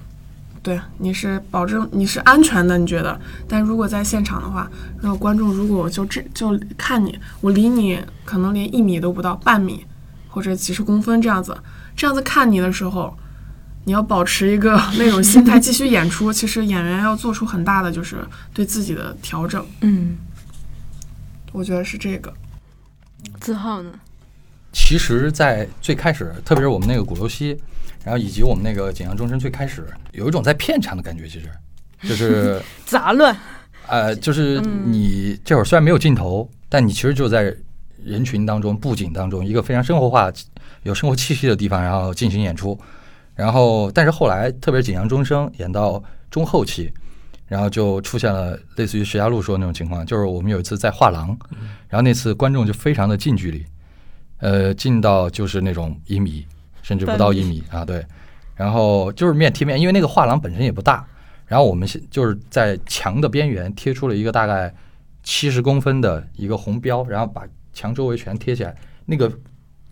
[0.62, 3.18] 对，你是保证你是安全的，你觉得？
[3.48, 4.70] 但如果在现场的话，
[5.02, 9.86] 那观众如果就这就看你，我离你可能连一米都不到，半米
[10.28, 11.58] 或者几十公分这样子，
[11.96, 13.18] 这样子看你的时候，
[13.90, 16.32] 你要保持一个 那种心态继续演出。
[16.32, 18.18] 其实演员要做出很大的就是
[18.54, 20.16] 对自己的调整，嗯，
[21.52, 22.32] 我觉得是这个。
[23.40, 23.92] 子浩呢？
[24.72, 27.60] 其实，在最开始，特别是我们那个鼓楼西，
[28.04, 31.50] 然后以及我们那个景阳钟声，最开始有一种在片场的感觉，其实
[32.04, 33.36] 就是 杂乱，
[33.88, 37.52] 呃，就是嗯你这会儿虽然没有镜头，但你其实就在
[38.06, 40.32] 人群当中、布景当中一个非常生活化、
[40.84, 42.80] 有生活气息的地方，然后进行演出。
[43.40, 46.92] 然后，但是后来，特别是《景阳钟声》演到中后期，
[47.48, 51.30] 然后就出现了类似于石家路说的那种情况，就是我们有一次在画廊，
[51.88, 53.66] 然后那次观众就非常的近距离，
[54.40, 56.46] 呃，近到就是那种一米，
[56.82, 58.06] 甚至不到一米啊，对。
[58.56, 61.08] 然后就是面贴面，因为那个画廊本身也不大，
[61.46, 64.74] 然后我们就是在墙的边缘贴出了一个大概
[65.24, 68.76] 七十公分的一个红标，然后把墙周围全贴起来，
[69.06, 69.32] 那个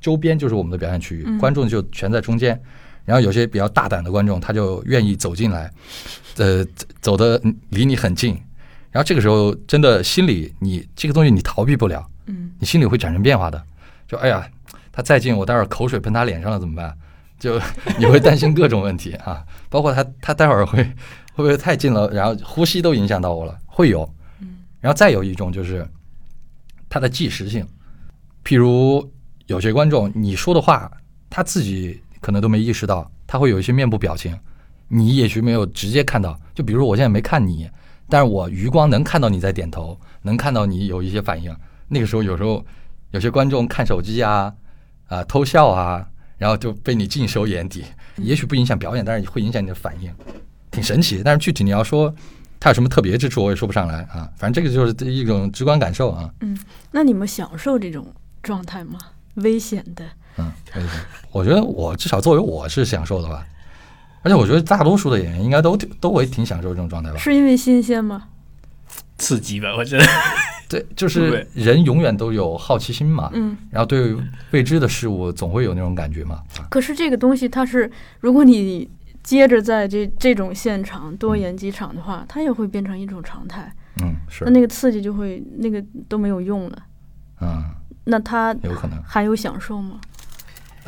[0.02, 2.62] 周边就是我们的表演区域，嗯观众就全在中间。
[3.08, 5.72] 然后有些比较大胆的观众，他就愿意走进来，
[6.36, 6.66] 呃，
[7.00, 8.34] 走的离你很近。
[8.92, 13.64] 然后这个时候，真的心里你这个东西你逃避不了，嗯，你心里会产生变化的。
[14.10, 14.46] 就哎呀，
[14.92, 16.94] 他再近，我待会儿口水喷他脸上了怎么办？
[17.40, 17.58] 就
[17.98, 20.94] 你会担心各种问题啊，包括他他待会儿会会
[21.36, 24.14] 不会太近了，然后呼吸都影响到我了，会有。
[24.82, 25.88] 然后再有一种就是
[26.90, 27.66] 它的即时性，
[28.44, 29.10] 譬如
[29.46, 30.92] 有些观众你说的话，
[31.30, 34.38] 他自己可能都没意识到，他会有一些面部表情，
[34.88, 36.40] 你也许没有直接看到。
[36.54, 37.70] 就比如我现在没看你，
[38.10, 41.56] 但是我余光能看到你在点头，能看到你有一些反应。
[41.88, 42.66] 那个时候有时候
[43.12, 44.54] 有些观众看手机啊，
[45.08, 47.84] 啊、偷笑啊，然后就被你尽收眼底。
[48.18, 50.12] 也许不影响表演，但是会影响你的反应，
[50.72, 51.22] 挺神奇。
[51.24, 52.14] 但是具体你要说
[52.60, 54.30] 它有什么特别之处，我也说不上来啊。
[54.36, 56.34] 反正这个就是一种直观感受啊。
[56.42, 56.58] 嗯
[56.92, 58.98] 那你们享受这种状态吗？
[59.36, 60.04] 危险的，
[60.38, 60.90] 嗯，可以的
[61.32, 63.46] 我觉得我至少作为我是享受的吧，
[64.22, 67.18] 而且我觉得大多数的演员应该都都会挺享受这种状态吧。
[67.18, 68.26] 是因为新鲜吗？
[69.18, 70.06] 刺激吧，我觉得。
[70.70, 74.14] 对，就是人永远都有好奇心嘛，嗯，然后对
[74.52, 76.44] 未知的事物总会有那种感觉嘛。
[76.60, 78.90] 啊可是这个东西它是，如果你
[79.24, 83.72] 接着在这这种现场多演几场的话，它也会变成一种常态。
[84.02, 86.84] 嗯，是那，那个刺激就会那个都没有用了。
[87.40, 87.64] 嗯，
[88.04, 89.02] 那它有可能。
[89.06, 90.02] 还有享受吗？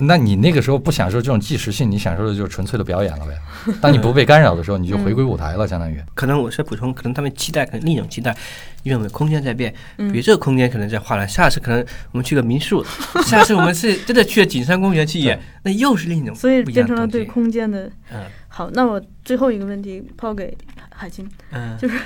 [0.01, 3.33] 那你那个时候不享受这种即时性，你享受的就是纯粹的表演了呗。
[3.81, 6.01] 当你不被干扰的时候，你就回归舞台了，相当于。
[6.13, 8.35] 可能我是补充，可能他们期待可能另一种期待，
[8.83, 12.83] 因为我们的空间在变，嗯比如这个空间可能在画廊，下次可能我们去个民宿，
[13.25, 17.25] 下次我们是真的去了景山公园去演，那又是另一种所以变成了对。
[17.25, 17.89] 空间的。
[18.11, 21.99] 嗯好，那我最后一个问题抛给海海清，嗯，就是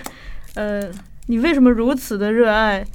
[0.56, 0.88] 呃，
[1.28, 2.86] 你为什么如此的热爱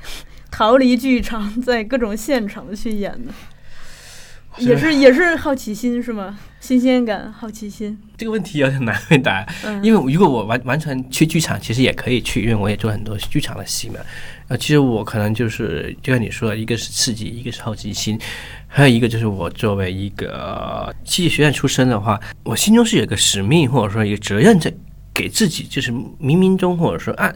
[0.50, 3.32] 逃离剧场，在各种现场的去演呢？
[4.58, 6.38] 也是也是好奇心是吗？
[6.60, 7.96] 新鲜感、好奇心。
[8.16, 14.00] 这个问题有点难回答，嗯，因为如果我完完全去剧场，其实也可以去，因为我也做很多剧场的戏嘛。
[14.48, 18.18] 呃，其实我可能就是就像你说的，一个是刺激，一个是好奇心，
[18.66, 24.72] 还有一个就是我作为一个戏剧学院出身的话，我心中是有一个使命或者说一个责任在
[25.12, 27.34] 给自己，就是冥冥中或者说暗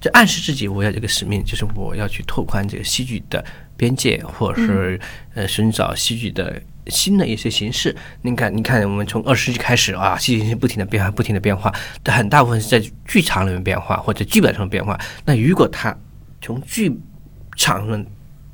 [0.00, 3.44] 就暗示自己，我要有一个使命，就是我要去拓宽这个戏剧的
[3.76, 5.00] 边界，或者是
[5.34, 7.94] 呃寻找戏剧的新的一些形式。
[8.22, 14.98] 你看，你看，我们从二十世纪开始啊，戏剧形式不停的变化，不停的变化，但很大部分是在剧场里面变化或者剧本上变化。
[15.24, 15.96] 那如果它
[16.40, 16.94] 从剧
[17.56, 18.06] 场上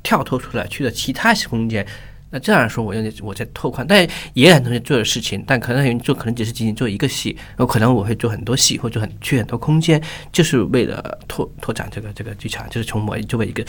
[0.03, 1.85] 跳脱出来，去了其他空间。
[2.31, 13.65] 那这样说，我要我在拓宽，但也很多人做的事情，但可能有人做可能只是仅仅做一个戏，有可能我会做很多戏，或者很去很多空间，就是为了拓拓展这个这个剧场，就是从我作为一个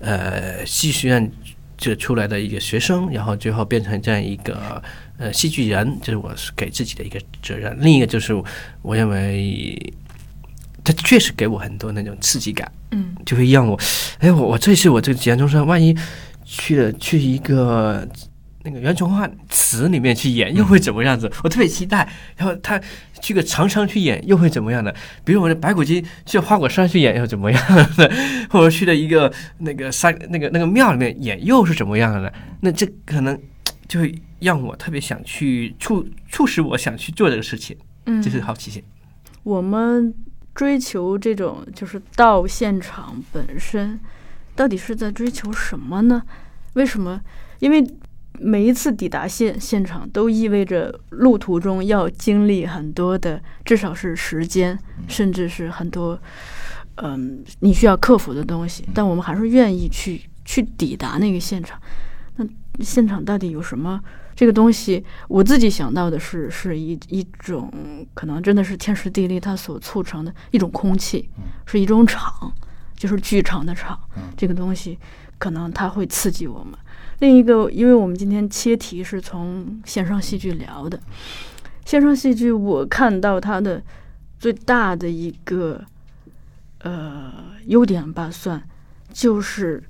[0.00, 1.30] 呃戏剧学院
[1.76, 4.82] 这出来的一个学生，然后最后变成这样一个
[5.18, 7.76] 呃戏剧人，就是我是给自己的一个责任。
[7.80, 8.34] 另一个就是
[8.82, 9.92] 我认为，
[10.82, 13.78] 它确实给我很多那种刺激感，嗯，就会让我，
[14.18, 15.94] 哎，我我这次我这个节中生，万一
[16.52, 18.04] 去了去一个
[18.64, 21.30] 那个袁崇焕词里面去演，又会怎么样子？
[21.44, 22.12] 我特别期待。
[22.36, 22.78] 然后他
[23.20, 24.92] 去个长城去演，又会怎么样的？
[25.24, 27.62] 比如我的白骨精去花果山去演，又怎么样
[27.96, 28.12] 的？
[28.50, 32.32] 或者去了一个那个山那个那个庙里面演，又是怎么样的？
[32.60, 33.40] 那这可能
[33.86, 38.82] 就会让我特别想去促促使我想去做这个事情，嗯，这是好奇心。
[39.44, 40.12] 我们
[40.52, 43.98] 追求这种就是到现场本身，
[44.54, 46.22] 到底是在追求什么呢？
[46.74, 47.20] 为什么？
[47.58, 47.84] 因为
[48.38, 56.18] 每一次抵达现现场，都意味着路途中要经历很多的，至少是时间，甚至是很多，
[56.96, 58.88] 嗯，你需要克服的东西。
[58.94, 61.78] 但我们还是愿意去去抵达那个现场。
[62.36, 62.46] 那
[62.80, 64.00] 现场到底有什么？
[64.34, 67.70] 这个东西，我自己想到的是，是一一种
[68.14, 71.28] 可能真的是天时地利它所促成的一种空气，
[71.66, 72.50] 是一种场，
[73.00, 73.98] 就是剧场的场。
[74.36, 74.98] 这个东西
[75.38, 76.78] 可能它会刺激我们。
[77.20, 81.00] 另一个，因为我们今天切题是从线上戏剧聊的，
[81.86, 83.82] 线上戏剧我看到它的
[84.38, 85.82] 最大的一个
[86.82, 87.32] 呃
[87.64, 88.62] 优点吧，算
[89.14, 89.82] 就是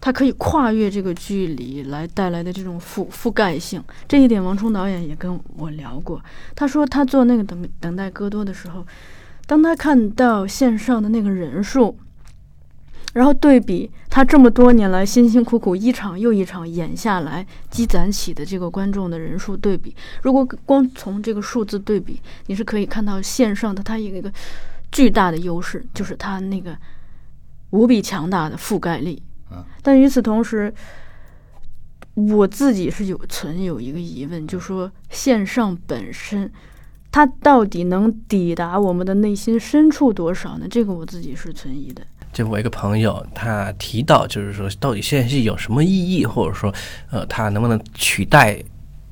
[0.00, 3.82] 它可以跨越这个距离来带来的这种覆覆盖性。
[4.06, 6.22] 这一点，王冲导演也跟我聊过。
[6.54, 8.86] 他说他做那个等等待戈多的时候，
[9.46, 11.98] 当他看到线上的那个人数。
[13.12, 24.32] 然后对比他这么多年来辛辛苦苦一场又一场演下来积攒起的这个观众的人数对比，如果光从这个数字对比，你是可以看到线上的它一个一个
[24.90, 26.76] 巨大的优势，就是它那个
[27.70, 29.22] 无比强大的覆盖力。
[29.82, 30.72] 但与此同时，
[32.14, 36.50] 我自己是有存有一个疑问，就说线上本身
[37.10, 40.66] 它到底能抵达我们的内心深处多少呢？
[40.66, 42.02] 这个我自己是存疑的。
[42.32, 46.74] 就我一个朋友，他提到，就是说，到底线戏有什么意义，或者说，
[47.10, 48.58] 呃，它能不能取代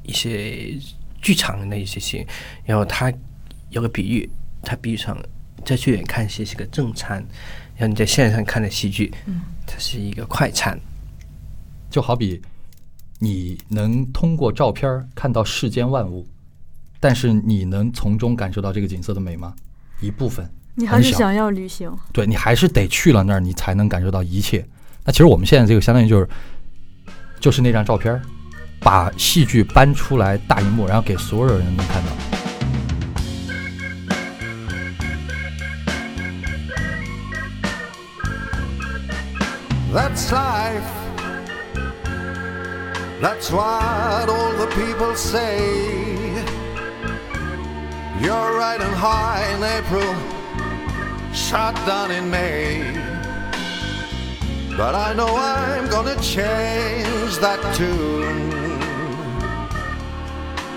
[0.02, 0.74] 一些
[1.20, 2.26] 剧场的一些戏？
[2.64, 3.12] 然后他
[3.68, 4.28] 有个比喻，
[4.62, 5.14] 他比喻成
[5.66, 7.18] 在剧院看戏是个正餐，
[7.76, 10.80] 然后你在线上看的戏剧，嗯，它是一个快餐。
[11.90, 12.40] 就好比
[13.18, 16.26] 你能通过照片看到世间万物，
[16.98, 19.54] 但是你能从中感受到这个景色的美吗？
[20.00, 20.50] 一部分。
[20.80, 21.92] 你还是想要旅行？
[22.10, 24.66] 对你还是得去了那儿，你才能感受到一切。
[25.04, 26.26] 那其实我们现在这个相当于就是，
[27.38, 28.18] 就是那张照片，
[28.80, 32.10] 把戏剧搬出来大荧幕，然后给所有人能看到。
[39.92, 40.80] That's life.
[43.20, 45.58] That's what all the people say.
[48.22, 50.39] You're riding high in April.
[51.32, 52.82] Shot down in May.
[54.76, 58.80] But I know I'm gonna change that tune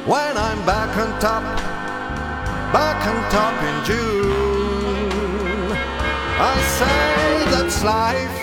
[0.06, 1.44] when I'm back on top,
[2.74, 5.72] back on top in June.
[6.36, 8.40] I say that's life,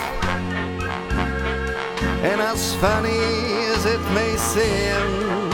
[2.24, 3.20] and as funny
[3.74, 5.50] as it may seem,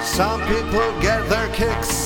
[0.00, 2.05] some people get their kicks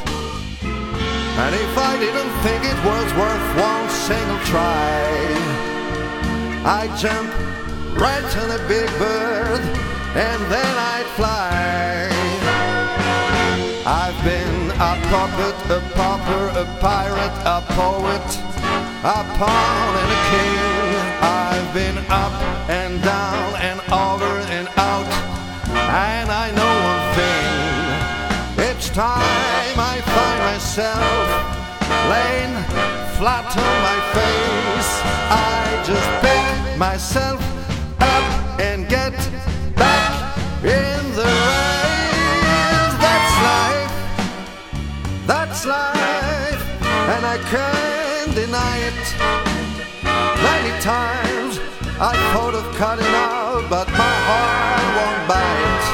[1.39, 5.07] And if I didn't think it was worth one single try,
[6.65, 7.29] I'd jump
[7.99, 9.61] right on a big bird
[10.15, 12.09] and then I'd fly.
[13.85, 18.27] I've been a puppet, a pauper, a pirate, a poet,
[19.03, 20.20] a pawn and a
[33.21, 34.91] flat on my face.
[35.29, 36.43] I just pick
[36.79, 37.39] myself
[37.99, 38.25] up
[38.59, 39.13] and get
[39.75, 40.09] back
[40.65, 42.93] in the race.
[43.05, 43.93] That's life,
[45.27, 46.61] that's life,
[47.13, 49.03] and I can't deny it.
[50.49, 51.53] Many times
[52.01, 55.87] I thought of cutting out, but my heart won't bite.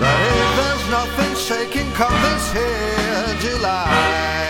[0.00, 4.49] But if there's nothing shaking come this here July.